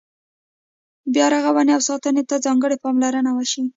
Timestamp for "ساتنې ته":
1.89-2.35